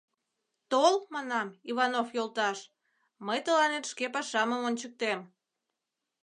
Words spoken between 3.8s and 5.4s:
шке пашамым ончыктем...